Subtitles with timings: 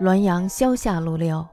[0.00, 1.46] 滦阳萧下路六。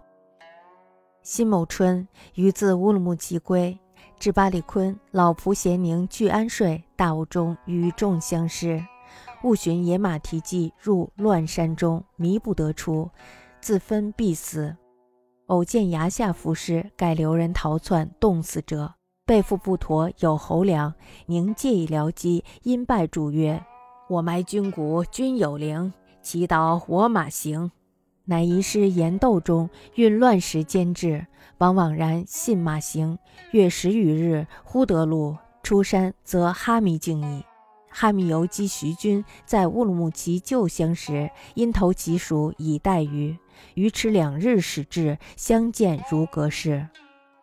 [1.21, 3.77] 辛卯春，余自乌鲁木齐归，
[4.17, 6.81] 至巴里坤，老仆咸宁俱安睡。
[6.95, 8.81] 大雾中，与众相失，
[9.43, 13.11] 误寻野马蹄迹，入乱山中，迷不得出，
[13.59, 14.73] 自分必死。
[15.47, 18.93] 偶见崖下浮尸，盖留人逃窜，冻死者。
[19.25, 20.93] 背负不妥，有侯梁，
[21.25, 23.61] 宁借以疗饥，因拜主曰
[24.07, 25.91] ：“我埋军骨，君有灵，
[26.21, 27.69] 祈祷我马行。”
[28.29, 31.25] 乃遗失岩斗中，运乱石坚至，
[31.59, 33.17] 往往然信马行。
[33.51, 37.45] 月十余日，忽得路，出山则哈密境矣。
[37.89, 43.37] 哈密游击徐军在乌鲁木齐旧乡时，因投其属以待于，
[43.75, 46.85] 余迟两日始至，相见如隔世。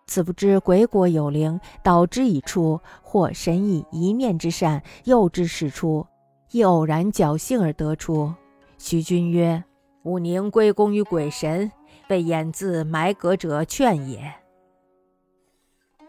[0.06, 6.06] 此不知鬼果有灵，导之以出，或神以一面之善诱之使出，
[6.50, 8.34] 亦偶然侥幸而得出。
[8.76, 9.64] 徐君曰。
[10.04, 11.72] 武宁归功于鬼神，
[12.06, 14.34] 被掩自埋阁者劝也。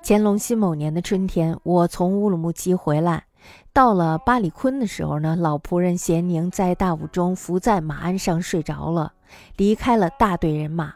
[0.04, 3.24] 乾隆辛某年的春天，我从乌鲁木齐回来，
[3.72, 9.14] 到了巴里坤的时候呢，老仆人咸宁在大雾中伏在马鞍上睡着了，
[9.56, 10.94] 离开了大队人马。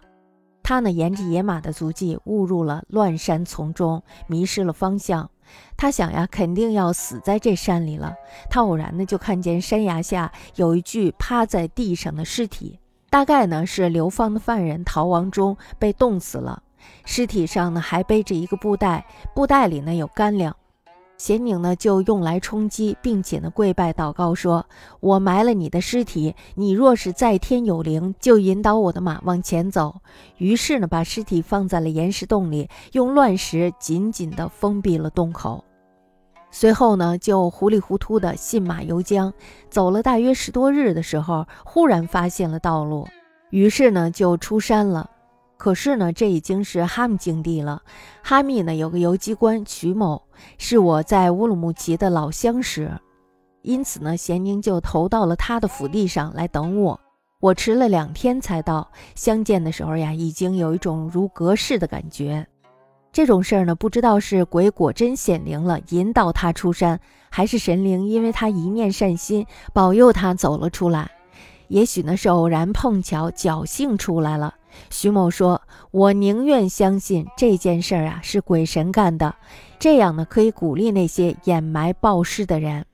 [0.62, 5.32] 他呢，沿着野马的足迹误入了乱山丛中，迷失了方向。
[5.78, 8.14] 他想呀，肯定要死在这山里了。
[8.50, 12.78] 他偶然呢，就看见山崖下有一具趴在地上的尸体。
[13.10, 16.62] 大概呢是流放的犯人逃亡中被冻死了，
[17.06, 20.56] 尸体上呢还背着一个布袋，布袋里呢有干粮。
[21.18, 24.66] 咸宁呢就用来充饥，并且呢跪拜祷告说
[25.02, 29.96] ：“我埋了你的尸体，你若是在天有灵，就引导我的马往前走。”
[30.38, 35.66] 于是呢把尸体放在了岩石洞里，用乱石紧紧地封闭了洞口。
[36.52, 39.32] 随后呢，就糊里糊涂的信马由缰，
[39.70, 43.08] 走了大约十多日的时候，忽然发现了道路，
[43.52, 45.10] 于是呢就出山了。
[45.58, 47.82] 可是呢，这已经是哈密境地了。
[48.24, 50.22] 哈密呢有个游击官曲某，
[50.58, 52.92] 是我在乌鲁木齐的老相识，
[53.62, 57.00] 因此呢，咸宁就投到了他的府地上来等我。
[57.42, 62.48] 我迟了两天才到，相见的时候呀，已经有一种如隔世的感觉。
[63.12, 67.00] 这种事儿呢，不知道是鬼果真显灵了，引导他出山，
[67.30, 71.10] 还是神灵因为他一念善心，保佑他走了出来。
[71.68, 74.56] 也许呢是偶然碰巧，侥幸出来了。
[74.90, 75.62] 徐某说
[75.92, 79.36] ：“我宁愿相信这件事儿啊是鬼神干的，
[79.80, 82.86] 这样呢可以鼓励那些掩埋暴尸的人。”